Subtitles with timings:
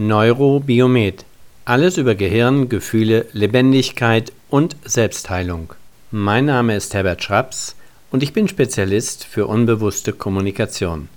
[0.00, 1.24] Neurobiomet.
[1.64, 5.72] Alles über Gehirn, Gefühle, Lebendigkeit und Selbstheilung.
[6.12, 7.74] Mein Name ist Herbert Schraps
[8.12, 11.08] und ich bin Spezialist für unbewusste Kommunikation.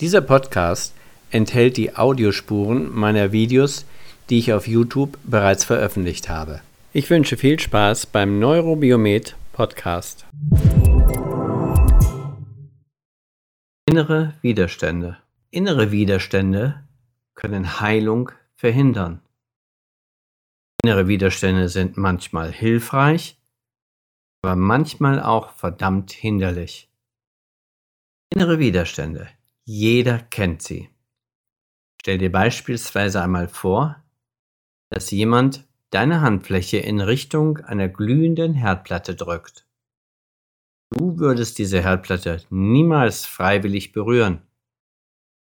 [0.00, 0.94] Dieser Podcast
[1.30, 3.84] enthält die Audiospuren meiner Videos,
[4.30, 6.60] die ich auf YouTube bereits veröffentlicht habe.
[6.92, 10.26] Ich wünsche viel Spaß beim Neurobiomet Podcast.
[13.88, 15.18] Innere Widerstände.
[15.52, 16.80] Innere Widerstände
[17.38, 19.22] können Heilung verhindern.
[20.82, 23.40] Innere Widerstände sind manchmal hilfreich,
[24.42, 26.90] aber manchmal auch verdammt hinderlich.
[28.34, 29.28] Innere Widerstände.
[29.64, 30.90] Jeder kennt sie.
[32.00, 34.02] Stell dir beispielsweise einmal vor,
[34.90, 39.64] dass jemand deine Handfläche in Richtung einer glühenden Herdplatte drückt.
[40.90, 44.42] Du würdest diese Herdplatte niemals freiwillig berühren.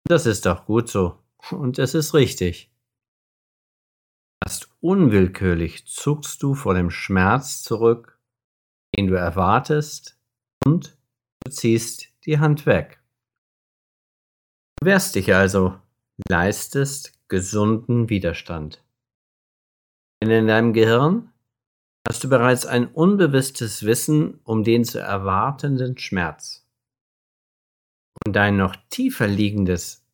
[0.05, 1.19] Das ist doch gut so.
[1.51, 2.71] Und es ist richtig.
[4.45, 8.19] Fast unwillkürlich zuckst du vor dem Schmerz zurück,
[8.97, 10.19] den du erwartest,
[10.65, 10.97] und
[11.45, 13.03] du ziehst die Hand weg.
[14.81, 15.79] Du wehrst dich also,
[16.29, 18.83] leistest gesunden Widerstand.
[20.23, 21.33] Denn in deinem Gehirn
[22.09, 26.67] hast du bereits ein unbewusstes Wissen um den zu erwartenden Schmerz.
[28.25, 30.05] Und dein noch tiefer liegendes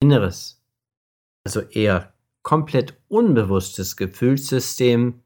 [0.00, 0.63] Inneres
[1.44, 5.22] also eher komplett unbewusstes Gefühlssystem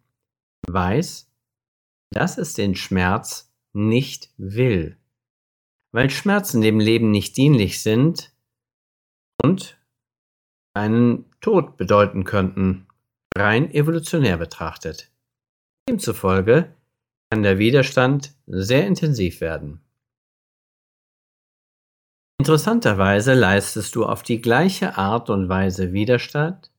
[0.68, 1.30] weiß,
[2.10, 4.96] dass es den Schmerz nicht will,
[5.92, 8.32] weil Schmerzen dem Leben nicht dienlich sind
[9.42, 9.78] und
[10.74, 12.86] einen Tod bedeuten könnten,
[13.36, 15.10] rein evolutionär betrachtet.
[15.88, 16.74] Demzufolge
[17.30, 19.80] kann der Widerstand sehr intensiv werden.
[22.40, 26.70] Interessanterweise leistest du auf die gleiche Art und Weise Widerstand,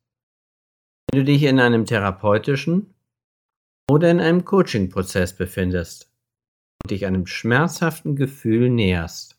[1.11, 2.93] wenn du dich in einem therapeutischen
[3.89, 6.09] oder in einem Coaching-Prozess befindest
[6.81, 9.37] und dich einem schmerzhaften Gefühl näherst.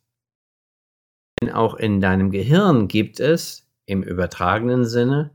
[1.41, 5.31] Denn auch in deinem Gehirn gibt es, im übertragenen Sinne,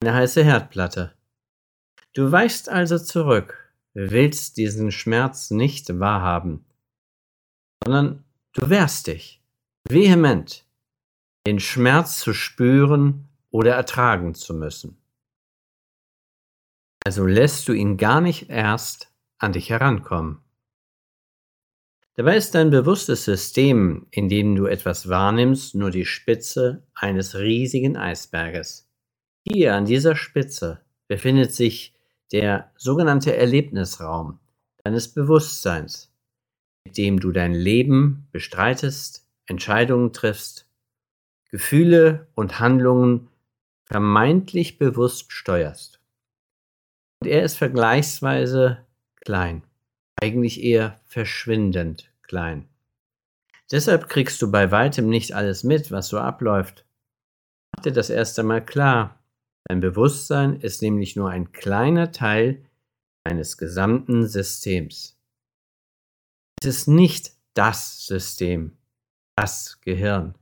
[0.00, 1.14] eine heiße Herdplatte.
[2.14, 6.64] Du weichst also zurück, willst diesen Schmerz nicht wahrhaben,
[7.84, 9.43] sondern du wehrst dich
[9.88, 10.64] vehement,
[11.46, 14.96] den Schmerz zu spüren oder ertragen zu müssen.
[17.04, 20.38] Also lässt du ihn gar nicht erst an dich herankommen.
[22.16, 27.96] Dabei ist dein bewusstes System, in dem du etwas wahrnimmst, nur die Spitze eines riesigen
[27.96, 28.88] Eisberges.
[29.46, 31.94] Hier an dieser Spitze befindet sich
[32.32, 34.38] der sogenannte Erlebnisraum
[34.84, 36.12] deines Bewusstseins,
[36.86, 40.66] mit dem du dein Leben bestreitest, Entscheidungen triffst,
[41.50, 43.28] Gefühle und Handlungen
[43.84, 46.00] vermeintlich bewusst steuerst.
[47.20, 48.84] Und er ist vergleichsweise
[49.24, 49.62] klein,
[50.20, 52.68] eigentlich eher verschwindend klein.
[53.70, 56.84] Deshalb kriegst du bei weitem nicht alles mit, was so abläuft.
[57.74, 59.22] Mach dir das erst einmal klar.
[59.64, 62.64] Dein Bewusstsein ist nämlich nur ein kleiner Teil
[63.24, 65.18] deines gesamten Systems.
[66.60, 68.76] Es ist nicht das System,
[69.36, 70.34] das Gehirn.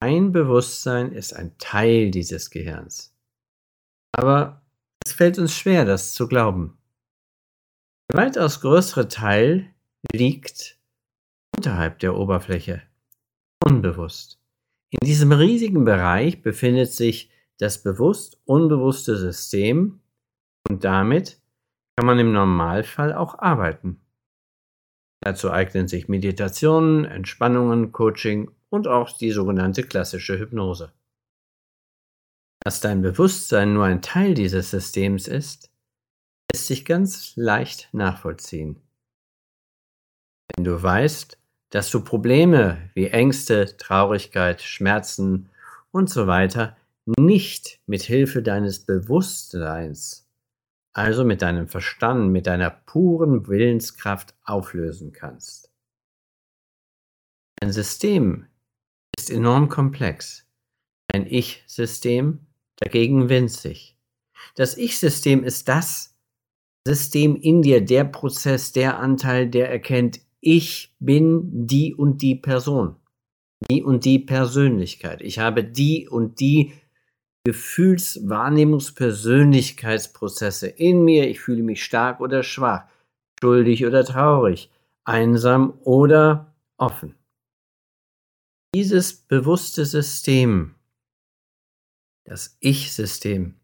[0.00, 3.14] Ein Bewusstsein ist ein Teil dieses Gehirns.
[4.12, 4.62] Aber
[5.04, 6.78] es fällt uns schwer, das zu glauben.
[8.10, 9.74] Der weitaus größere Teil
[10.12, 10.78] liegt
[11.56, 12.82] unterhalb der Oberfläche,
[13.64, 14.40] unbewusst.
[14.90, 20.00] In diesem riesigen Bereich befindet sich das bewusst-unbewusste System
[20.68, 21.42] und damit
[21.96, 24.00] kann man im Normalfall auch arbeiten.
[25.20, 30.92] Dazu eignen sich Meditationen, Entspannungen, Coaching und auch die sogenannte klassische Hypnose.
[32.60, 35.70] Dass dein Bewusstsein nur ein Teil dieses Systems ist,
[36.52, 38.80] lässt sich ganz leicht nachvollziehen.
[40.54, 41.38] Wenn du weißt,
[41.70, 45.50] dass du Probleme wie Ängste, Traurigkeit, Schmerzen
[45.90, 46.76] und so weiter
[47.18, 50.27] nicht mit Hilfe deines Bewusstseins
[50.92, 55.72] also mit deinem Verstand, mit deiner puren Willenskraft auflösen kannst.
[57.60, 58.46] Ein System
[59.16, 60.46] ist enorm komplex,
[61.12, 62.46] ein Ich-System
[62.76, 63.96] dagegen winzig.
[64.54, 66.16] Das Ich-System ist das
[66.86, 72.96] System in dir, der Prozess, der Anteil, der erkennt, ich bin die und die Person,
[73.68, 75.20] die und die Persönlichkeit.
[75.20, 76.72] Ich habe die und die
[77.48, 81.30] Gefühls-, Wahrnehmungs-, Persönlichkeitsprozesse in mir.
[81.30, 82.86] Ich fühle mich stark oder schwach,
[83.40, 84.70] schuldig oder traurig,
[85.04, 87.14] einsam oder offen.
[88.74, 90.74] Dieses bewusste System,
[92.26, 93.54] das Ich-System.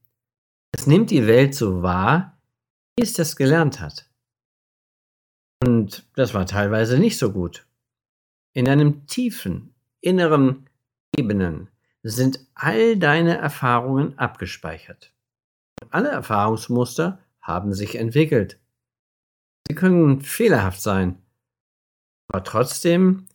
[0.75, 2.41] Es nimmt die Welt so wahr,
[2.97, 4.11] wie es das gelernt hat.
[5.63, 7.67] Und das war teilweise nicht so gut.
[8.55, 10.71] In deinem tiefen, inneren
[11.19, 11.69] Ebenen
[12.05, 15.13] sind all deine Erfahrungen abgespeichert.
[15.91, 18.61] Alle Erfahrungsmuster haben sich entwickelt.
[19.67, 21.23] Sie können fehlerhaft sein,
[22.29, 23.27] aber trotzdem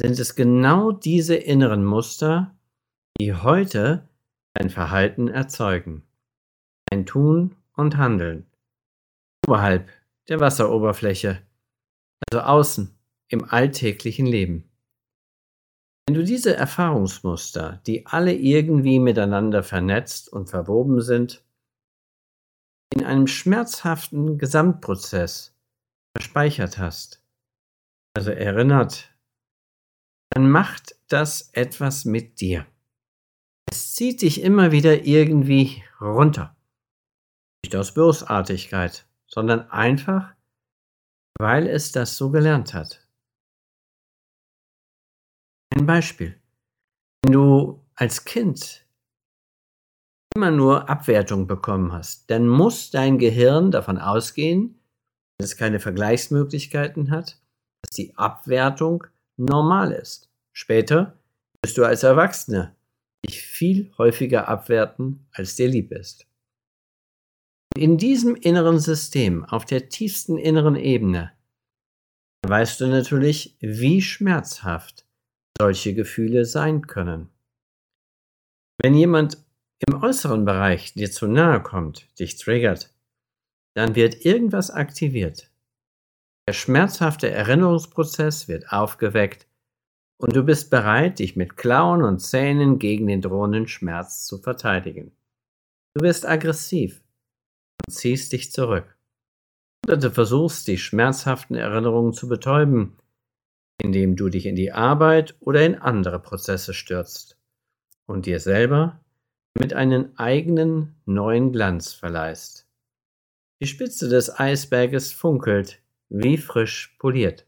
[0.00, 2.54] sind es genau diese inneren Muster,
[3.20, 4.08] die heute
[4.54, 6.02] dein Verhalten erzeugen,
[6.90, 8.46] dein Tun und Handeln,
[9.46, 9.88] oberhalb
[10.28, 11.42] der Wasseroberfläche,
[12.28, 14.68] also außen im alltäglichen Leben.
[16.06, 21.44] Wenn du diese Erfahrungsmuster, die alle irgendwie miteinander vernetzt und verwoben sind,
[22.94, 25.52] in einem schmerzhaften Gesamtprozess
[26.16, 27.22] verspeichert hast,
[28.14, 29.12] also erinnert,
[30.30, 32.66] dann macht das etwas mit dir.
[33.68, 36.56] Es zieht dich immer wieder irgendwie runter.
[37.64, 40.34] Nicht aus Bösartigkeit, sondern einfach,
[41.38, 43.05] weil es das so gelernt hat.
[45.70, 46.40] Ein Beispiel.
[47.22, 48.86] Wenn du als Kind
[50.34, 54.78] immer nur Abwertung bekommen hast, dann muss dein Gehirn davon ausgehen,
[55.38, 57.40] dass es keine Vergleichsmöglichkeiten hat,
[57.82, 59.04] dass die Abwertung
[59.36, 60.30] normal ist.
[60.52, 61.18] Später
[61.62, 62.76] wirst du als Erwachsene
[63.26, 66.26] dich viel häufiger abwerten, als dir lieb ist.
[67.76, 71.32] In diesem inneren System, auf der tiefsten inneren Ebene,
[72.46, 75.05] weißt du natürlich, wie schmerzhaft
[75.58, 77.30] solche Gefühle sein können.
[78.82, 79.44] Wenn jemand
[79.86, 82.94] im äußeren Bereich dir zu nahe kommt, dich triggert,
[83.74, 85.50] dann wird irgendwas aktiviert.
[86.48, 89.46] Der schmerzhafte Erinnerungsprozess wird aufgeweckt
[90.18, 95.12] und du bist bereit, dich mit Klauen und Zähnen gegen den drohenden Schmerz zu verteidigen.
[95.94, 97.02] Du wirst aggressiv
[97.84, 98.96] und ziehst dich zurück.
[99.86, 102.96] Oder du versuchst, die schmerzhaften Erinnerungen zu betäuben,
[103.82, 107.38] indem du dich in die Arbeit oder in andere Prozesse stürzt
[108.06, 109.00] und dir selber
[109.58, 112.68] mit einen eigenen neuen Glanz verleihst.
[113.60, 117.46] Die Spitze des Eisberges funkelt wie frisch poliert.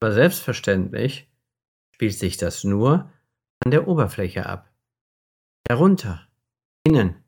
[0.00, 1.30] Aber selbstverständlich
[1.94, 3.12] spielt sich das nur
[3.64, 4.72] an der Oberfläche ab.
[5.64, 6.26] Darunter,
[6.84, 7.22] innen,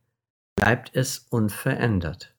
[0.56, 2.34] bleibt es unverändert.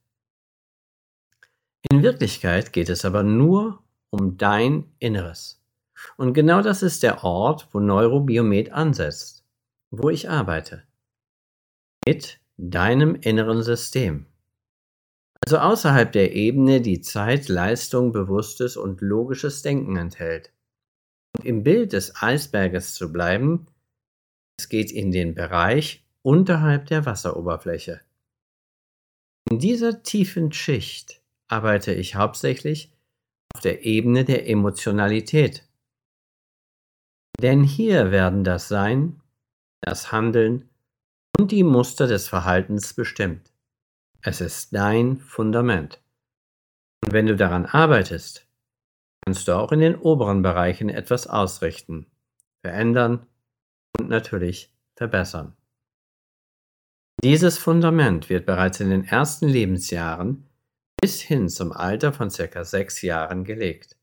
[1.89, 3.82] In Wirklichkeit geht es aber nur
[4.13, 5.59] um dein Inneres.
[6.17, 9.43] Und genau das ist der Ort, wo Neurobiomet ansetzt,
[9.89, 10.83] wo ich arbeite.
[12.05, 14.27] Mit deinem inneren System.
[15.43, 20.53] Also außerhalb der Ebene, die Zeit, Leistung, bewusstes und logisches Denken enthält.
[21.35, 23.65] Und im Bild des Eisberges zu bleiben,
[24.59, 28.01] es geht in den Bereich unterhalb der Wasseroberfläche.
[29.49, 32.92] In dieser tiefen Schicht arbeite ich hauptsächlich
[33.63, 35.67] der Ebene der Emotionalität.
[37.41, 39.21] Denn hier werden das Sein,
[39.81, 40.69] das Handeln
[41.37, 43.51] und die Muster des Verhaltens bestimmt.
[44.21, 46.01] Es ist dein Fundament.
[47.03, 48.47] Und wenn du daran arbeitest,
[49.25, 52.07] kannst du auch in den oberen Bereichen etwas ausrichten,
[52.65, 53.25] verändern
[53.99, 55.57] und natürlich verbessern.
[57.23, 60.45] Dieses Fundament wird bereits in den ersten Lebensjahren
[61.03, 63.97] bis hin zum Alter von circa sechs Jahren gelegt.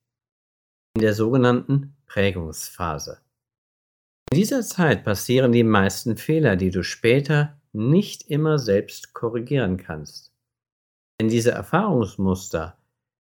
[0.94, 3.22] In der sogenannten Prägungsphase.
[4.30, 10.34] In dieser Zeit passieren die meisten Fehler, die du später nicht immer selbst korrigieren kannst.
[11.18, 12.76] Denn diese Erfahrungsmuster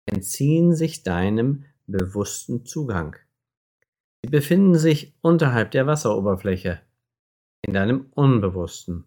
[0.04, 3.16] entziehen sich deinem bewussten Zugang.
[4.22, 6.82] Sie befinden sich unterhalb der Wasseroberfläche,
[7.66, 9.06] in deinem Unbewussten.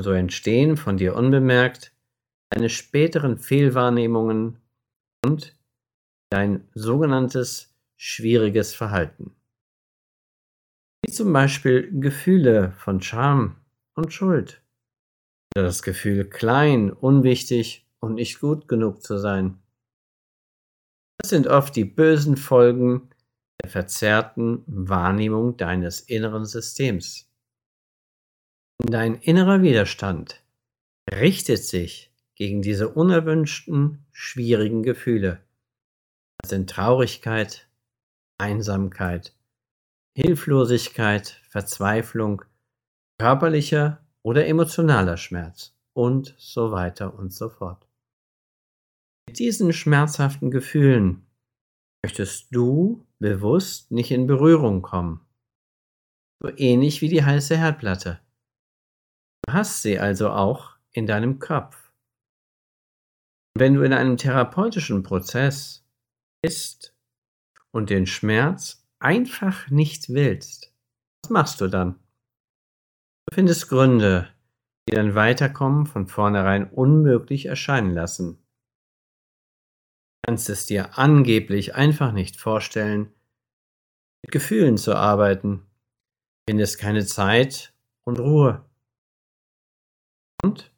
[0.00, 1.92] So entstehen von dir unbemerkt
[2.50, 4.58] deine späteren Fehlwahrnehmungen
[5.24, 5.56] und
[6.30, 9.34] dein sogenanntes schwieriges Verhalten.
[11.04, 13.56] Wie zum Beispiel Gefühle von Scham
[13.94, 14.62] und Schuld
[15.54, 19.58] oder das Gefühl, klein, unwichtig und nicht gut genug zu sein.
[21.18, 23.10] Das sind oft die bösen Folgen
[23.62, 27.28] der verzerrten Wahrnehmung deines inneren Systems.
[28.80, 30.44] Dein innerer Widerstand
[31.10, 32.07] richtet sich
[32.38, 35.42] gegen diese unerwünschten, schwierigen Gefühle.
[36.40, 37.68] Das sind Traurigkeit,
[38.38, 39.34] Einsamkeit,
[40.16, 42.42] Hilflosigkeit, Verzweiflung,
[43.20, 47.88] körperlicher oder emotionaler Schmerz und so weiter und so fort.
[49.28, 51.26] Mit diesen schmerzhaften Gefühlen
[52.04, 55.26] möchtest du bewusst nicht in Berührung kommen.
[56.40, 58.20] So ähnlich wie die heiße Herdplatte.
[59.44, 61.87] Du hast sie also auch in deinem Kopf.
[63.58, 65.84] Wenn du in einem therapeutischen Prozess
[66.42, 66.94] bist
[67.72, 70.72] und den Schmerz einfach nicht willst,
[71.24, 71.98] was machst du dann?
[73.26, 74.32] Du findest Gründe,
[74.88, 78.36] die dein Weiterkommen von vornherein unmöglich erscheinen lassen.
[78.36, 83.12] Du kannst es dir angeblich einfach nicht vorstellen,
[84.22, 85.66] mit Gefühlen zu arbeiten,
[86.48, 87.74] findest keine Zeit
[88.04, 88.64] und Ruhe.
[90.44, 90.72] Und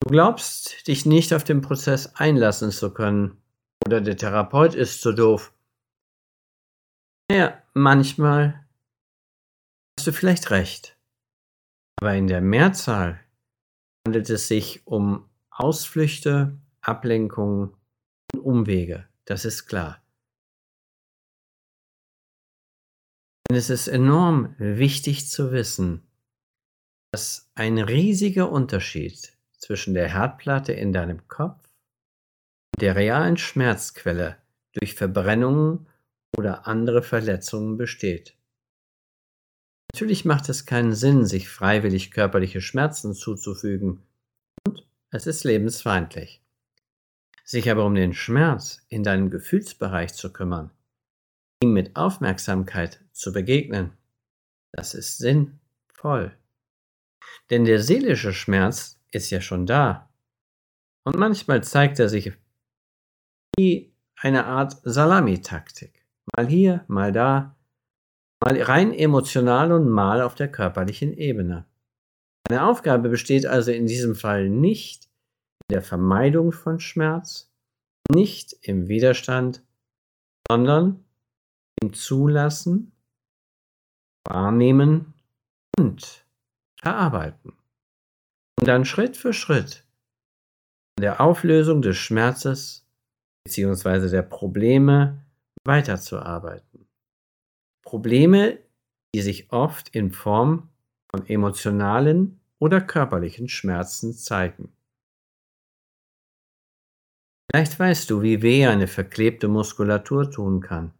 [0.00, 3.40] du glaubst, dich nicht auf den Prozess einlassen zu können,
[3.86, 5.54] oder der Therapeut ist zu doof.
[7.30, 8.66] Naja, manchmal
[9.98, 10.96] hast du vielleicht recht.
[12.00, 13.20] Aber in der Mehrzahl
[14.06, 17.76] handelt es sich um Ausflüchte, Ablenkungen
[18.32, 19.08] und Umwege.
[19.26, 20.02] Das ist klar.
[23.48, 26.06] Denn es ist enorm wichtig zu wissen,
[27.12, 31.62] dass ein riesiger Unterschied zwischen der Herdplatte in deinem Kopf
[32.74, 34.36] und der realen Schmerzquelle
[34.72, 35.86] durch Verbrennungen
[36.36, 38.36] oder andere Verletzungen besteht.
[39.92, 44.02] Natürlich macht es keinen Sinn, sich freiwillig körperliche Schmerzen zuzufügen
[44.66, 46.40] und es ist lebensfeindlich.
[47.44, 50.70] Sich aber um den Schmerz in deinem Gefühlsbereich zu kümmern,
[51.62, 53.92] ihm mit Aufmerksamkeit zu begegnen,
[54.72, 56.36] das ist sinnvoll.
[57.50, 60.10] Denn der seelische Schmerz ist ja schon da.
[61.04, 62.32] Und manchmal zeigt er sich
[63.56, 66.06] wie eine Art Salamitaktik.
[66.36, 67.56] Mal hier, mal da,
[68.44, 71.66] mal rein emotional und mal auf der körperlichen Ebene.
[72.48, 75.04] Eine Aufgabe besteht also in diesem Fall nicht
[75.68, 77.50] in der Vermeidung von Schmerz,
[78.10, 79.62] nicht im Widerstand,
[80.48, 81.04] sondern
[81.80, 82.92] im Zulassen,
[84.26, 85.14] Wahrnehmen
[85.78, 86.26] und
[86.80, 87.59] Verarbeiten.
[88.60, 89.86] Und dann Schritt für Schritt
[90.98, 92.86] an der Auflösung des Schmerzes
[93.44, 94.10] bzw.
[94.10, 95.24] der Probleme
[95.64, 96.86] weiterzuarbeiten.
[97.82, 98.58] Probleme,
[99.14, 100.68] die sich oft in Form
[101.10, 104.72] von emotionalen oder körperlichen Schmerzen zeigen.
[107.50, 110.92] Vielleicht weißt du, wie weh eine verklebte Muskulatur tun kann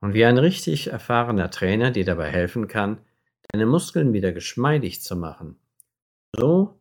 [0.00, 2.98] und wie ein richtig erfahrener Trainer dir dabei helfen kann,
[3.52, 5.56] deine Muskeln wieder geschmeidig zu machen,
[6.36, 6.78] so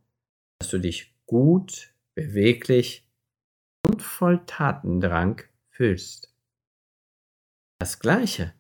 [0.62, 3.03] dass du dich gut, beweglich
[3.84, 5.41] und voll Tatendrang
[5.72, 6.31] fühlst.
[7.79, 8.53] Das Gleiche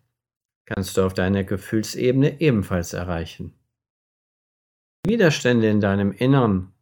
[0.65, 3.53] kannst du auf deiner Gefühlsebene ebenfalls erreichen.
[5.05, 6.73] Widerstände in deinem Innern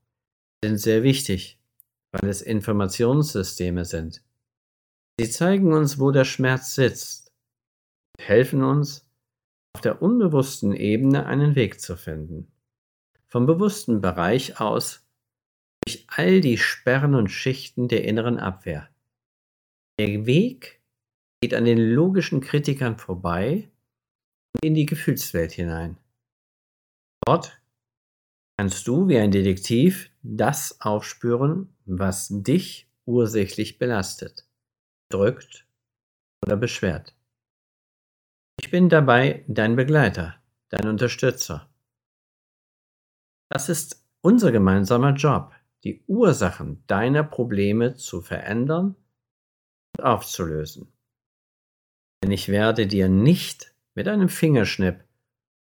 [0.63, 1.59] sind sehr wichtig,
[2.13, 4.23] weil es Informationssysteme sind.
[5.19, 7.33] Sie zeigen uns, wo der Schmerz sitzt
[8.17, 9.05] und helfen uns,
[9.75, 12.49] auf der unbewussten Ebene einen Weg zu finden.
[13.31, 15.07] Vom bewussten Bereich aus
[15.85, 18.89] durch all die Sperren und Schichten der inneren Abwehr.
[19.99, 20.81] Der Weg
[21.41, 23.69] geht an den logischen Kritikern vorbei
[24.53, 25.97] und in die Gefühlswelt hinein.
[27.25, 27.61] Dort
[28.57, 34.47] kannst du wie ein Detektiv das aufspüren, was dich ursächlich belastet,
[35.09, 35.67] drückt
[36.45, 37.15] oder beschwert.
[38.59, 41.68] Ich bin dabei dein Begleiter, dein Unterstützer.
[43.49, 45.53] Das ist unser gemeinsamer Job,
[45.83, 48.95] die Ursachen deiner Probleme zu verändern
[49.97, 50.93] und aufzulösen.
[52.23, 55.03] Denn ich werde dir nicht mit einem Fingerschnipp,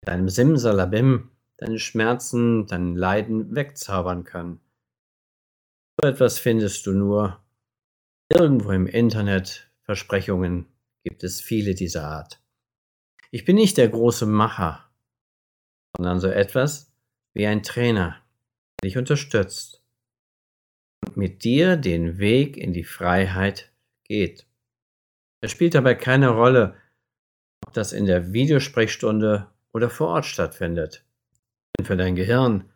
[0.01, 4.61] mit einem Simsalabim deine Schmerzen, dein Leiden wegzaubern können.
[5.99, 7.43] So etwas findest du nur
[8.29, 9.69] irgendwo im Internet.
[9.83, 10.67] Versprechungen
[11.03, 12.41] gibt es viele dieser Art.
[13.31, 14.89] Ich bin nicht der große Macher,
[15.97, 16.88] sondern so etwas
[17.33, 18.21] wie ein Trainer,
[18.81, 19.81] der dich unterstützt
[21.05, 23.71] und mit dir den Weg in die Freiheit
[24.03, 24.45] geht.
[25.41, 26.75] Es spielt dabei keine Rolle,
[27.65, 31.05] ob das in der Videosprechstunde oder vor Ort stattfindet.
[31.77, 32.69] Denn für dein Gehirn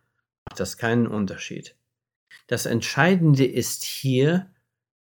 [0.46, 1.76] macht das keinen Unterschied.
[2.48, 4.52] Das Entscheidende ist hier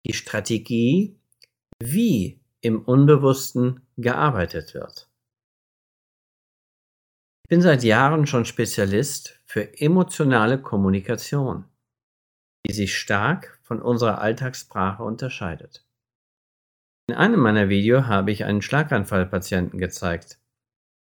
[0.05, 1.15] die Strategie,
[1.79, 5.10] wie im Unbewussten gearbeitet wird.
[7.51, 11.65] Ich bin seit Jahren schon Spezialist für emotionale Kommunikation,
[12.65, 15.85] die sich stark von unserer Alltagssprache unterscheidet.
[17.09, 20.39] In einem meiner Videos habe ich einen Schlaganfallpatienten gezeigt,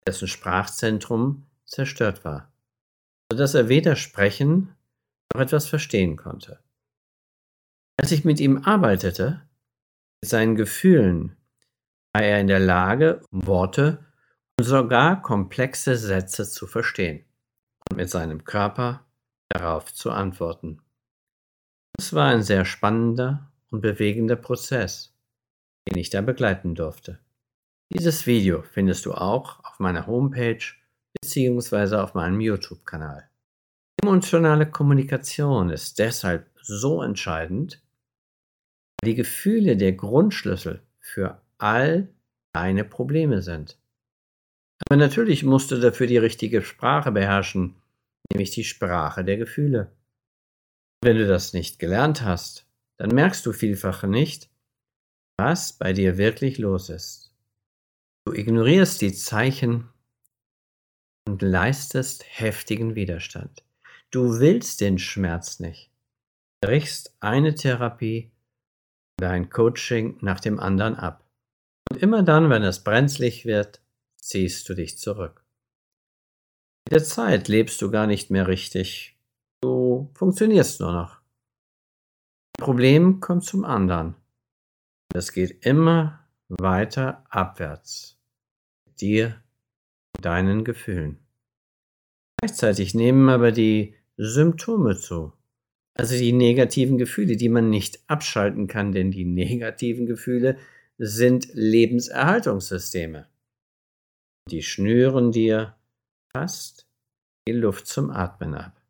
[0.07, 2.51] dessen Sprachzentrum zerstört war,
[3.31, 4.75] sodass er weder sprechen
[5.35, 6.59] noch etwas verstehen konnte.
[7.99, 9.47] Als ich mit ihm arbeitete,
[10.23, 11.37] mit seinen Gefühlen,
[12.15, 14.10] war er in der Lage, Worte und
[14.63, 17.25] sogar komplexe Sätze zu verstehen.
[17.89, 19.05] und mit seinem Körper
[19.49, 20.81] darauf zu antworten.
[21.97, 25.13] Es war ein sehr spannender und bewegender Prozess,
[25.87, 27.19] den ich da begleiten durfte.
[27.93, 30.63] Dieses Video findest du auch auf meiner Homepage
[31.13, 31.97] bzw.
[31.97, 33.29] auf meinem YouTube-Kanal.
[34.01, 37.83] Emotionale Kommunikation ist deshalb so entscheidend,
[39.01, 42.07] weil die Gefühle der Grundschlüssel für all
[42.53, 43.80] deine Probleme sind.
[44.87, 47.75] Aber natürlich musst du dafür die richtige Sprache beherrschen,
[48.31, 49.91] nämlich die Sprache der Gefühle.
[51.03, 54.49] Wenn du das nicht gelernt hast, dann merkst du vielfach nicht,
[55.39, 57.33] was bei dir wirklich los ist.
[58.25, 59.89] Du ignorierst die Zeichen
[61.27, 63.63] und leistest heftigen Widerstand.
[64.11, 65.91] Du willst den Schmerz nicht.
[66.61, 68.31] Du brichst eine Therapie
[69.19, 71.25] oder ein Coaching nach dem anderen ab.
[71.89, 73.81] Und immer dann, wenn es brenzlig wird,
[74.21, 75.43] ziehst du dich zurück.
[76.85, 79.17] Mit der Zeit lebst du gar nicht mehr richtig.
[79.61, 81.21] Du funktionierst nur noch.
[82.57, 84.15] Ein Problem kommt zum anderen.
[85.13, 88.17] Es geht immer weiter abwärts.
[88.87, 89.43] Mit dir
[90.15, 91.19] und deinen Gefühlen.
[92.37, 95.33] Gleichzeitig nehmen aber die Symptome zu.
[95.93, 100.57] Also die negativen Gefühle, die man nicht abschalten kann, denn die negativen Gefühle
[100.97, 103.27] sind Lebenserhaltungssysteme.
[104.49, 105.75] Die schnüren dir
[106.31, 106.87] fast
[107.47, 108.81] die Luft zum Atmen ab.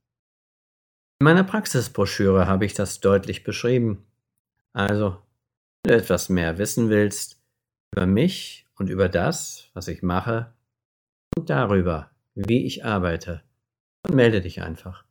[1.19, 4.05] In meiner Praxisbroschüre habe ich das deutlich beschrieben.
[4.73, 5.21] Also,
[5.83, 7.39] wenn du etwas mehr wissen willst
[7.93, 10.53] über mich und über das, was ich mache
[11.35, 13.43] und darüber, wie ich arbeite,
[14.03, 15.05] dann melde dich einfach.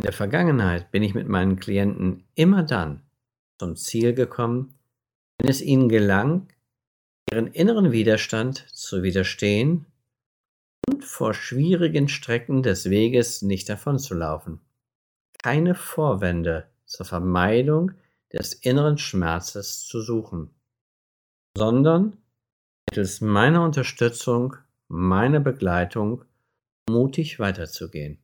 [0.00, 3.02] In der Vergangenheit bin ich mit meinen Klienten immer dann
[3.58, 4.78] zum Ziel gekommen,
[5.38, 6.48] wenn es ihnen gelang,
[7.30, 9.86] ihren inneren Widerstand zu widerstehen
[10.88, 14.60] und vor schwierigen Strecken des Weges nicht davonzulaufen.
[15.42, 17.92] Keine Vorwände zur Vermeidung
[18.32, 20.50] des inneren Schmerzes zu suchen,
[21.56, 22.16] sondern
[22.88, 24.56] mittels meiner Unterstützung,
[24.88, 26.24] meiner Begleitung
[26.88, 28.18] mutig weiterzugehen.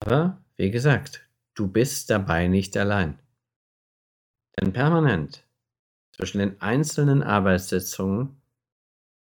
[0.00, 3.18] Aber, wie gesagt, du bist dabei nicht allein.
[4.60, 5.45] Denn permanent
[6.16, 8.40] zwischen den einzelnen Arbeitssitzungen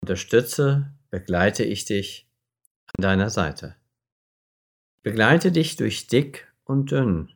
[0.01, 2.29] unterstütze, begleite ich dich
[2.87, 3.75] an deiner Seite.
[5.01, 7.31] Begleite dich durch dick und dünn,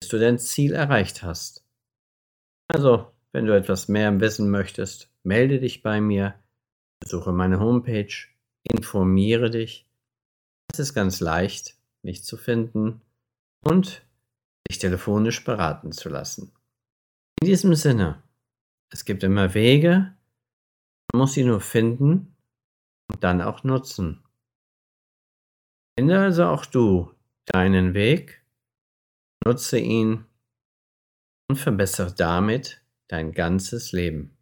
[0.00, 1.64] bis du dein Ziel erreicht hast.
[2.68, 6.34] Also, wenn du etwas mehr wissen möchtest, melde dich bei mir,
[7.00, 8.14] besuche meine Homepage,
[8.62, 9.86] informiere dich.
[10.72, 13.02] Es ist ganz leicht, mich zu finden
[13.62, 14.06] und
[14.68, 16.52] dich telefonisch beraten zu lassen.
[17.40, 18.22] In diesem Sinne,
[18.90, 20.14] es gibt immer Wege,
[21.12, 22.36] man muss sie nur finden
[23.10, 24.22] und dann auch nutzen.
[25.98, 27.12] Finde also auch du
[27.46, 28.44] deinen Weg,
[29.44, 30.24] nutze ihn
[31.48, 34.36] und verbessere damit dein ganzes Leben.